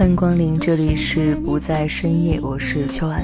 [0.00, 3.22] 欢迎光临，这里是不在深夜，我是秋安。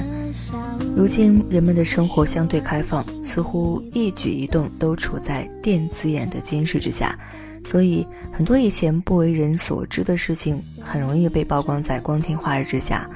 [0.95, 7.17] 如今人们的生活相对开放，似乎一举一动都处在电子眼的监视之下，
[7.65, 13.09] 所以很多以前不为人所知的事情，很容易被曝光在光天化日之下。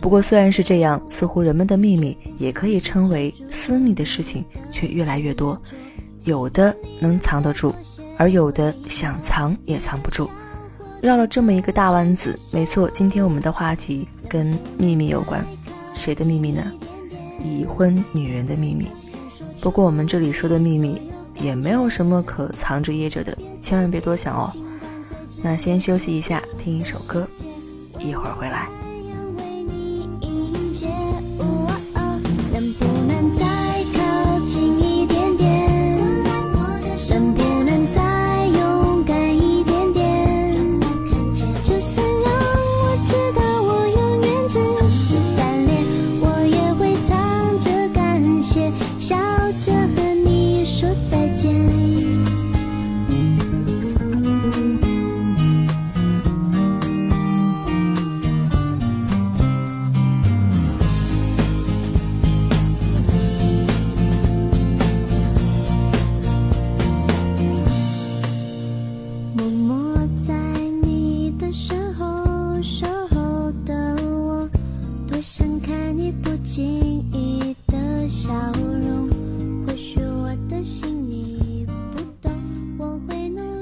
[0.00, 5.60] 不过虽然是这样，似乎人们的秘密也可以称为私密的事情却越来越多，
[6.26, 7.74] 有的能藏得住，
[8.16, 10.30] 而有的想藏也藏不住。
[11.00, 15.44] 绕了这么一个大弯子，没错，今天我们的话题跟秘密有关，
[15.94, 16.70] 谁的秘密呢？
[17.42, 18.86] 已婚女人的秘密。
[19.62, 21.00] 不过我们这里说的秘密
[21.40, 24.52] 也没有什么可藏着掖着的，千万别多想哦。
[25.42, 27.26] 那先休息一下，听一首歌，
[27.98, 28.68] 一会儿回来。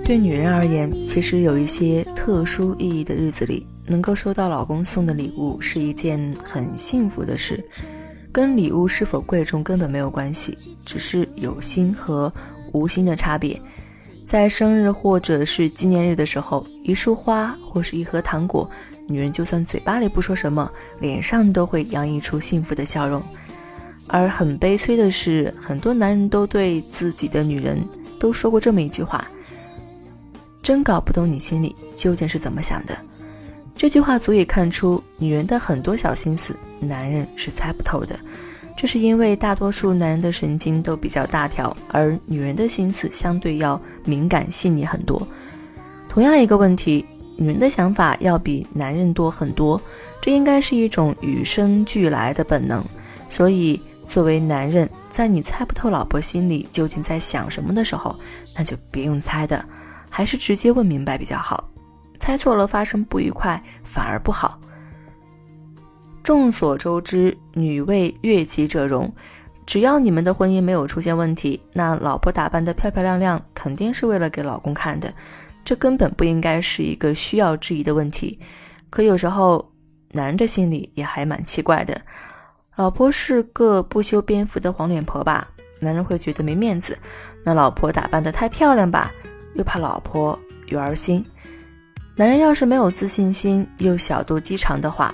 [0.09, 7.63] 对女人而言，其实有一些特殊意义的日子里，能够收到老公送的礼物是一件很幸福的事，
[8.33, 12.33] 跟礼物是否贵重根本没有关系，只是有心和
[12.73, 13.61] 无心的差别。
[14.27, 18.67] 在生日或者是纪念日的时候，一束花或是一盒糖果，
[19.07, 23.23] 女人就算嘴巴里不说什么，脸上都会洋溢出幸福的笑容。
[24.07, 27.79] 而很悲催的是，很多男人都对自己的女人
[28.19, 29.31] 都说过这么一句话。
[30.69, 32.95] 真搞不懂你心里究竟是怎么想的。
[33.75, 38.21] 这句话足以看出女人的很多小心思，男人是猜不透的。
[38.77, 45.27] 这是因为大多数男人的神经都比较大条，而女人的心思相对要敏感细腻很多。
[46.07, 47.03] 同样一个问题，
[47.39, 49.81] 女人的想法要比男人多很多，
[50.21, 52.85] 这应该是一种与生俱来的本能。
[53.31, 58.15] 所以，作为男人，在你猜不透老婆心里究竟在想什么的时候，
[58.55, 59.65] 那就别用猜的。
[60.09, 61.69] 还是直接问明白比较好，
[62.19, 64.61] 猜错了发生不愉快反而不好。
[66.23, 69.11] 众所周知，女为悦己者容，
[69.65, 75.13] 只要你们的婚姻没有出现问题，那老婆打扮得漂漂亮亮，肯定是为了给老公看的，
[75.65, 78.39] 这根本不应该是一个需要质疑的问题。
[78.91, 79.71] 可有时候，
[80.13, 81.99] 男人的心里也还蛮奇怪的，
[82.77, 85.49] 老婆是个不修边幅的黄脸婆吧，
[85.81, 86.95] 男人会觉得没面子；
[87.45, 89.11] 那老婆打扮得太漂亮吧。
[89.59, 91.25] 又怕老婆有儿心，
[92.15, 95.13] 男人要是没有自信心又小肚鸡肠的话，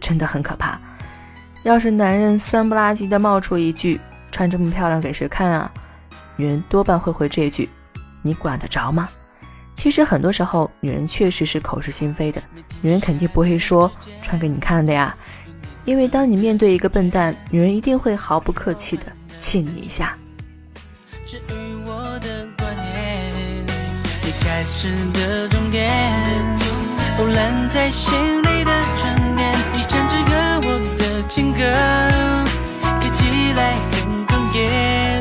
[0.00, 0.78] 真的很可怕。
[1.62, 4.00] 要是男人酸不拉几的冒出一句
[4.32, 5.72] “穿这么漂亮给谁看啊”，
[6.34, 7.68] 女人多半会回这句
[8.22, 9.08] ：“你管得着吗？”
[9.76, 12.42] 其实很多时候，女人确实是口是心非的。
[12.80, 13.88] 女人肯定不会说
[14.20, 15.16] “穿给你看的呀”，
[15.86, 19.06] 因为当你面对一个笨蛋，女人一定会毫不客气的
[19.38, 20.18] 气你一下。
[24.56, 25.92] 开始的终点，
[27.18, 30.32] 哦，烂在心里的春天，你唱着歌
[30.64, 31.60] 我的情歌，
[32.80, 35.20] 看起来很狂野。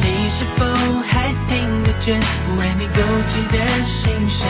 [0.00, 0.64] 你是否
[1.02, 2.20] 还听得见
[2.56, 4.46] 为你勾起的心弦？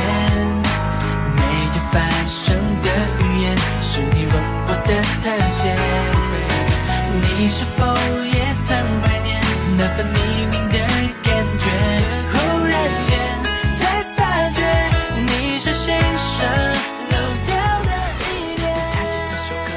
[1.32, 1.40] 没
[1.72, 1.96] 有发
[2.26, 2.90] 声的
[3.24, 4.34] 语言，是你吻
[4.66, 4.92] 我的
[5.24, 5.74] 特写。
[7.38, 7.86] 你是否
[8.26, 9.40] 也曾怀念
[9.78, 10.04] 那份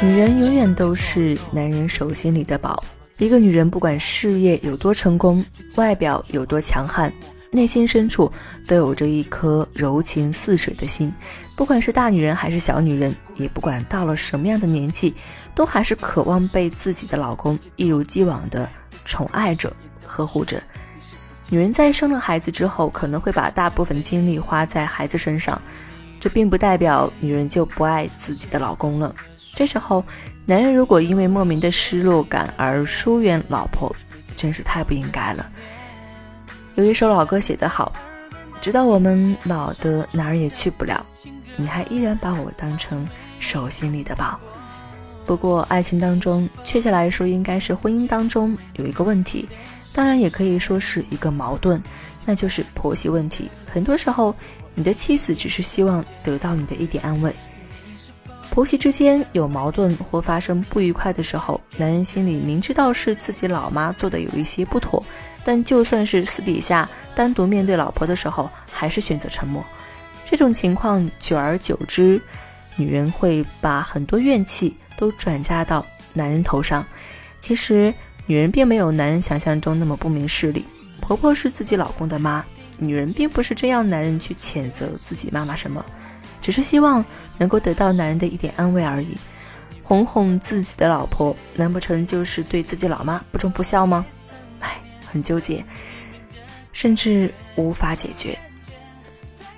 [0.01, 2.81] 女人永远都是男人手心里的宝。
[3.17, 5.43] 一个女人不管事业有多成功，
[5.75, 7.11] 外表有多强悍，
[7.51, 8.31] 内心深处
[8.65, 11.13] 都有着一颗柔情似水的心。
[11.57, 15.13] 不管是大女人还是小女人，也不管到了什么样的年纪，
[15.53, 18.69] 都还是渴望被自己的老公一如既往的
[19.03, 19.75] 宠爱着、
[20.05, 20.63] 呵护着。
[21.49, 25.61] 女人在生了孩子之后，可能会把大部分精力花在孩子身上，
[26.21, 29.13] 这并不代表女人就不爱自己的老公了。
[29.59, 30.01] 这时候，
[30.45, 33.93] 男人如果因为莫名的失落感而疏远老婆，
[34.33, 35.49] 真是太不应该了。
[36.75, 37.91] 有一首老歌写得好
[38.61, 41.05] ：“直到我们老的哪儿也去不了，
[41.57, 43.05] 你还依然把我当成
[43.37, 44.39] 手心里的宝。”
[45.27, 49.45] 不过，爱情当中，确切来说，应该是婚姻当中有一个问题，
[49.91, 51.83] 当然也可以说是一个矛盾，
[52.23, 53.51] 那就是婆媳问题。
[53.69, 54.33] 很多时候，
[54.73, 57.35] 你的妻子只是希望得到你的一点安慰。
[58.51, 65.03] 婆媳之间有矛盾或发生不愉快的时候，男人心里明知道是自己老妈做的有一些不妥，
[65.43, 69.63] 但就算是私底下单独面对老婆的时候，还是选择沉默。
[70.25, 72.21] 这种情况久而久之，
[72.75, 76.85] 女人会把很多怨气都转嫁到男人头上。
[77.39, 77.93] 其实，
[78.25, 80.65] 女人并没有男人想象中那么不明事理。
[80.99, 82.43] 婆婆是自己老公的妈，
[82.77, 85.83] 女人并不是真要男人去谴责自己妈妈什么。
[86.49, 87.05] 只是希望
[87.37, 89.15] 能够得到男人的一点安慰而已，
[89.83, 94.03] 哄哄自己的老婆，难不成就是对自己老妈不忠不孝吗？
[94.59, 95.63] 唉，很纠结，
[96.71, 98.35] 甚至无法解决。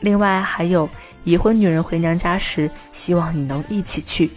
[0.02, 0.90] 另外还有
[1.24, 4.30] 已婚女人回娘家时，希望你能一起去。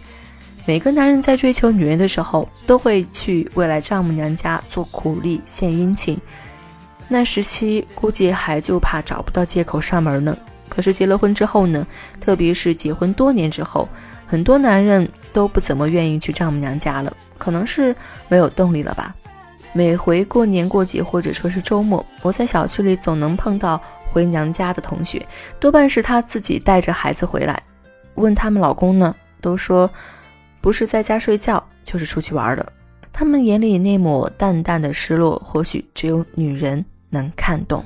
[0.65, 6.17] 每个男人在追求女人的时候，都会去未来丈母娘家做苦力献殷勤，
[7.09, 10.37] 那时期估计还就怕找不到借口上门呢。
[10.67, 11.85] 可是结了婚之后呢，
[12.19, 13.87] 特别是结婚多年之后，
[14.25, 17.95] 很多男人都不怎么愿意去丈母娘家了，可能是
[18.27, 19.15] 没有动力了吧。
[19.73, 25.25] 每回过年过节或者说是周末，我在小区里总能碰到回娘家的同学，
[25.59, 27.61] 多半是她自己带着孩子回来，
[28.15, 29.89] 问他们老公呢，都说
[30.61, 32.65] 不是在家睡觉，就是出去玩的。
[33.11, 37.85] 他们眼里那抹淡淡的失落，或许只有女人能看懂。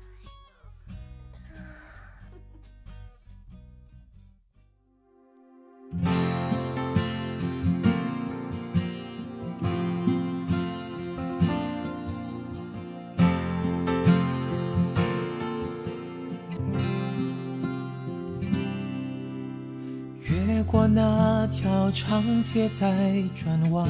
[20.29, 23.89] 越过那条长街在转弯，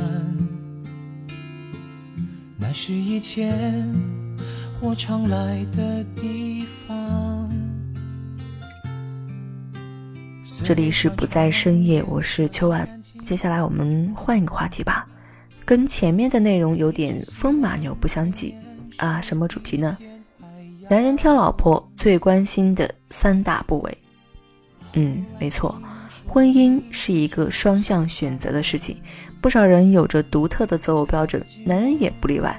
[2.58, 3.94] 那是以前
[4.80, 7.50] 我常来的地方。
[10.64, 12.88] 这里是不在深夜，我是秋晚。
[13.26, 15.06] 接下来我们换一个话题吧，
[15.66, 18.56] 跟前面的内容有点风马牛不相及
[18.98, 19.20] 啊。
[19.20, 19.98] 什么主题呢？
[20.90, 23.98] 男人挑老婆最关心的三大部位。
[24.94, 25.82] 嗯，没错。
[26.34, 28.96] 婚姻是一个双向选择的事情，
[29.42, 32.58] 不少人有着独特的择偶标准，男人也不例外。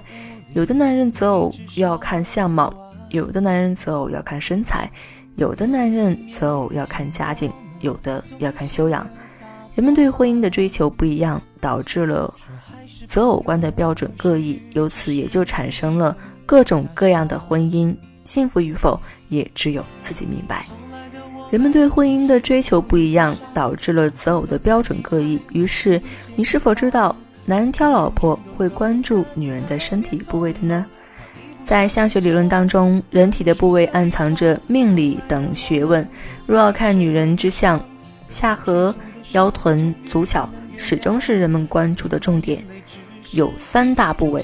[0.53, 2.71] 有的男人择偶要看相貌，
[3.09, 4.93] 有的男人择偶要看身材，
[5.37, 7.51] 有的男人择偶要看家境，
[7.81, 9.09] 有的要看修养。
[9.75, 12.31] 人们对婚姻的追求不一样，导致了
[13.07, 16.15] 择偶观的标准各异，由此也就产生了
[16.45, 17.97] 各种各样的婚姻。
[18.25, 19.01] 幸福与否，
[19.31, 20.67] 也只有自己明白。
[21.53, 25.39] 人们对婚姻的追求不一样，导致了择偶的标准各异。
[25.51, 26.01] 于是，
[26.35, 30.87] 你是否知道，男人挑老婆会关注女人的身体部位的呢？
[31.63, 36.09] 在相学理论当中，人体的部位暗藏着命理等学问。
[36.47, 37.79] 若要看女人之相，
[38.31, 38.95] 下颌、
[39.33, 42.65] 腰臀、足脚，始终是人们关注的重点。
[43.33, 44.43] 有三大部位，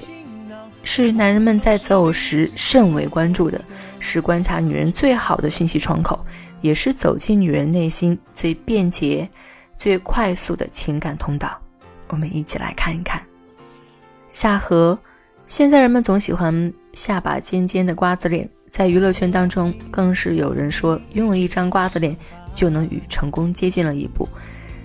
[0.84, 3.58] 是男人们在择偶时甚为关注的，
[3.98, 6.22] 是观察女人最好的信息窗口。
[6.60, 9.28] 也是走进女人内心最便捷、
[9.76, 11.58] 最快速的情感通道。
[12.08, 13.22] 我们一起来看一看
[14.32, 14.98] 下颌。
[15.46, 22.14] 现在人们总喜欢下巴尖尖的瓜子脸，在娱乐圈当中，更是有人说拥有一张瓜子脸
[22.52, 24.28] 就能与成功接近了一步。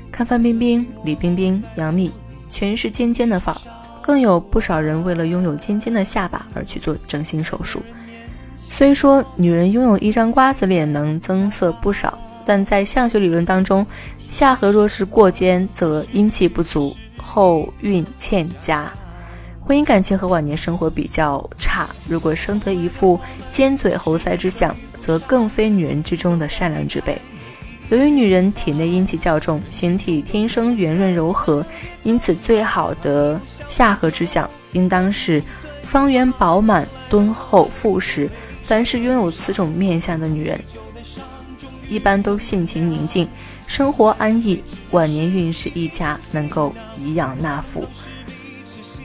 [0.09, 2.11] 看范冰冰、李冰冰、杨幂，
[2.49, 3.61] 全是尖尖的范儿，
[4.01, 7.81] 更有不少人为了拥有尖尖的下巴而去做整形手术。
[8.75, 13.85] 虽说女人拥有一张瓜子脸能增色不少，但在相学理论当中，
[14.17, 18.91] 下颌若是过尖，则阴气不足，后运欠佳，
[19.61, 21.87] 婚姻感情和晚年生活比较差。
[22.07, 23.19] 如果生得一副
[23.51, 27.21] 尖嘴猴腮之相，则更非女人之中的善良之辈。
[27.89, 31.63] 由于女人体内阴气较重，形体天生圆润柔和，
[32.01, 35.43] 因此最好的下颌之相，应当是
[35.83, 38.27] 方圆饱满、敦厚、富实。
[38.63, 40.59] 凡是拥有此种面相的女人，
[41.89, 43.27] 一般都性情宁静，
[43.67, 47.85] 生活安逸，晚年运势一佳，能够颐养纳福。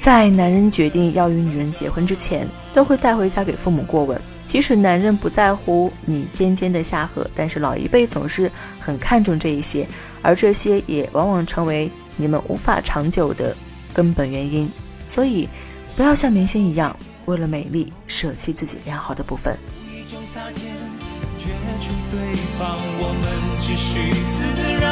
[0.01, 4.19] 在男人决定要与女人结婚之前，都会带回家给父母过问。
[4.47, 8.51] 即使男人不在乎你尖尖的下颌，但是老一辈总是
[8.81, 9.87] 很看重这一些，
[10.23, 13.55] 而这些也往往成为你们无法长久的
[13.93, 14.71] 根本原因。
[15.07, 15.47] 所以，
[15.97, 16.97] 不要像明星一样，
[17.29, 19.55] 为了美丽舍弃自己良好的部分
[19.85, 20.65] 无意中擦肩
[21.37, 21.45] 接
[21.79, 22.19] 触对
[22.57, 23.29] 方我们
[23.61, 24.01] 只许
[24.33, 24.47] 自
[24.81, 24.89] 然。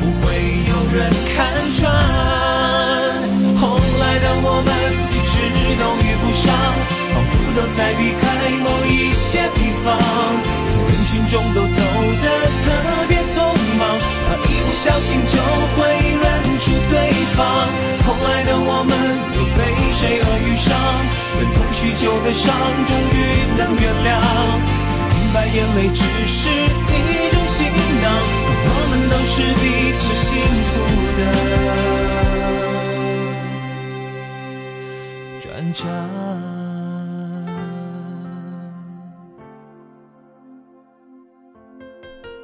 [0.00, 0.32] 不会
[0.72, 1.92] 有人看穿。
[3.60, 4.72] 后来的我们
[5.12, 5.44] 一直
[5.76, 6.48] 都遇不上。
[7.12, 8.24] 仿佛都在避开
[8.64, 9.92] 某一些地方，
[10.66, 11.84] 在人群中都走
[12.24, 12.26] 得
[12.64, 12.72] 特
[13.06, 13.44] 别匆
[13.76, 15.36] 忙，怕一不小心就
[19.92, 20.72] 谁而遇上？
[21.38, 22.54] 忍痛许久的伤，
[22.86, 23.14] 终于
[23.56, 24.10] 能原谅，
[24.90, 27.66] 才明白眼泪只是一种行
[28.02, 28.04] 囊，
[28.64, 30.28] 我们都是彼此幸
[30.68, 30.72] 福
[31.18, 31.20] 的
[35.40, 35.80] 专家。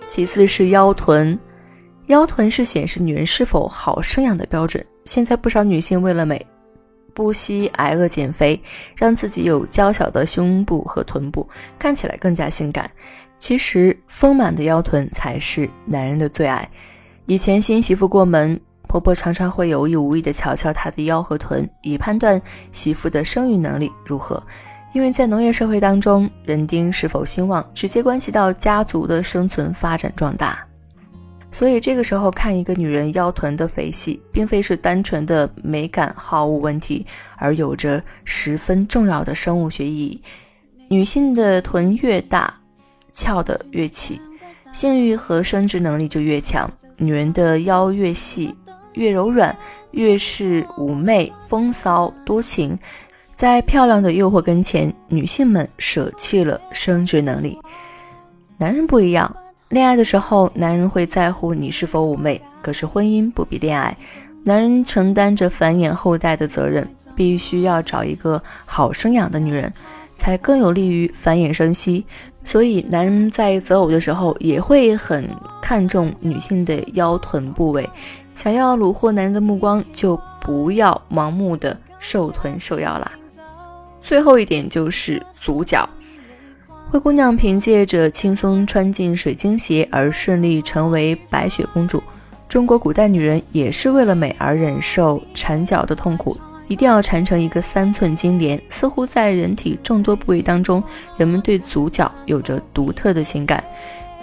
[0.09, 1.39] 其次是腰臀，
[2.07, 4.85] 腰臀是显示女人是否好生养的标准。
[5.05, 6.45] 现在不少女性为了美，
[7.19, 8.63] 不惜挨饿减肥，
[8.97, 12.89] 让自己有娇小的胸部和臀部，看起来更加性感。
[13.41, 16.71] 其实丰满的腰臀才是男人的最爱。
[17.27, 24.41] 以前新媳妇过门，婆婆常常会有意无意的瞧瞧她的腰和臀，以判断媳妇的生育能力如何。
[24.93, 30.68] 因为在农业社会当中，人丁是否兴旺，直接关系到家族的生存发展壮大。
[31.51, 40.23] 所以这个时候看一个女人腰臀的肥细，并非是单纯的美感好恶问题，而有着十分重要的生物学意义。
[40.89, 42.55] 女性的臀越大，
[43.13, 44.21] 翘得越起，
[44.73, 46.71] 性欲和生殖能力就越强。
[46.97, 48.55] 女人的腰越细、
[48.95, 49.57] 越柔软，
[49.93, 52.79] 越是妩媚、风骚、多情。
[53.35, 57.59] 在漂亮的诱惑跟前，女性们舍弃了生殖能力。
[58.57, 59.35] 男人不一样，
[59.69, 63.95] 恋爱的时候，男人会在乎你是否妩媚，可是婚姻不比恋爱，
[64.43, 69.71] 男人承担着繁衍后代的责任，必须要找一个好生养的女人，
[70.17, 72.07] 才更有利于繁衍生息。
[72.45, 75.29] 所以，男人在择偶的时候也会很
[75.61, 77.87] 看重女性的腰臀部位。
[78.35, 83.13] 想要虏获男人的目光，就不要盲目的瘦臀瘦腰啦。
[84.03, 85.87] 最后一点就是足脚。
[86.91, 92.03] 灰姑娘凭借着轻松穿进水晶鞋而顺利成为白雪公主。
[92.49, 96.35] 中国古代女人也是为了美而忍受缠脚的痛苦，
[96.67, 98.59] 一定要缠成一个三寸金莲。
[98.71, 100.83] 似乎在人体众多部位当中，
[101.19, 103.63] 人们对足脚有着独特的情感。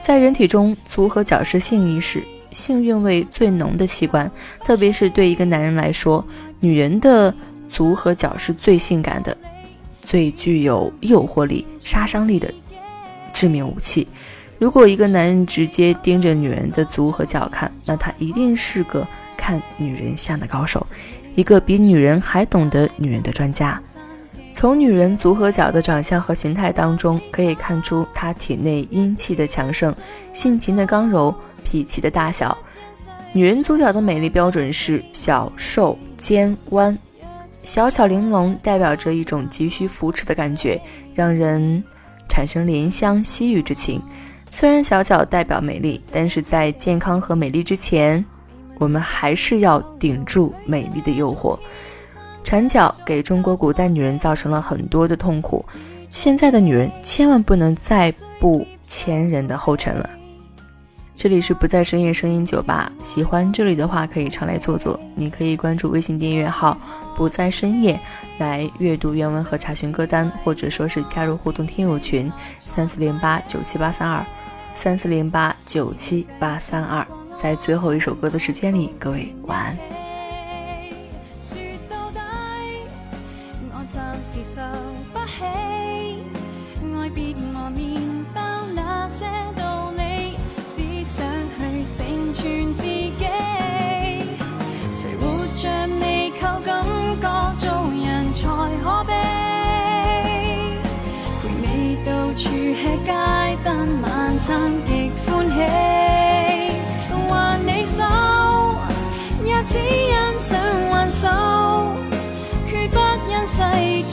[0.02, 4.30] 在人体中，足和脚是性意识、性韵味最浓的器官，
[4.64, 6.26] 特别是对一个男人来说，
[6.60, 7.32] 女人的
[7.70, 9.38] 足和脚是最性感的。
[10.06, 12.54] 最具有诱惑力、杀伤力的
[13.34, 14.08] 致命武器。
[14.58, 20.88] 如果一个男人直接盯着女人的足和脚看，那他一定是个看女人相的高手，
[21.36, 23.82] 一个比女人还懂得女人的专家。
[24.54, 29.94] 从女人足和脚的长相和形态当中，可以看出她体内阴气的强盛、
[30.32, 31.36] 性情的刚柔、
[31.66, 32.58] 脾气的大小。
[33.34, 36.98] 女人足脚的美丽标准是小、瘦、尖、弯。
[37.66, 40.80] 小巧玲珑，代表着一种急需扶持的感觉，
[41.16, 41.84] 让人
[42.30, 44.00] 产生怜香惜玉之情。
[44.52, 48.24] 虽然小巧代表美丽，但是在健康和美丽之前，
[48.78, 51.60] 我们还是要顶住美丽的诱惑。
[52.44, 55.66] 缠脚给中国古代女人造成了很多的痛苦，
[56.12, 60.08] 现在的女人千万不能再步前人的后尘了。
[61.16, 65.00] 这里是不在深夜声音酒吧，喜欢这里的话可以常来坐坐。
[65.16, 66.78] 你可以关注微信订阅号
[67.16, 68.00] “不在深夜”
[68.38, 72.30] 来阅读原文和查询歌单，或者说是加入互动听友群
[72.60, 74.26] 三四零八九七八三二
[74.74, 77.06] 三四零八九七八三二。
[77.38, 80.05] 在最后一首歌的时间里，各位晚安。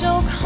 [0.02, 0.41] 就靠。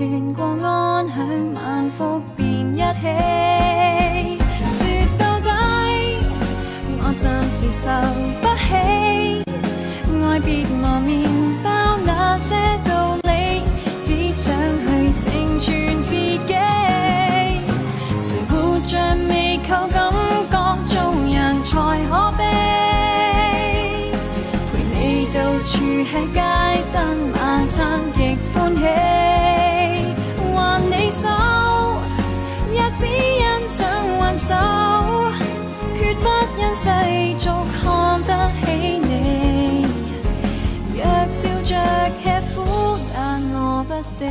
[0.00, 3.04] 转过安享晚福便一起。
[4.64, 4.78] 说
[5.18, 5.50] 到底
[7.02, 7.90] 我暂时受
[36.82, 36.88] 世
[37.38, 39.84] 俗看得起你
[40.96, 41.76] 若笑着
[42.22, 43.18] 吃苦也
[43.52, 44.24] 我不死